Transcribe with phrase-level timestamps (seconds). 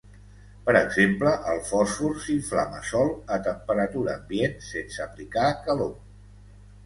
[0.67, 5.93] Per exemple, el fòsfor s'inflama sol a temperatura ambient sense aplicar calor.